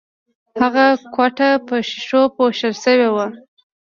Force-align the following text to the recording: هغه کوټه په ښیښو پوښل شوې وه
هغه 0.61 0.85
کوټه 1.15 1.49
په 1.67 1.75
ښیښو 1.87 2.21
پوښل 2.35 2.73
شوې 2.83 3.09
وه 3.15 3.27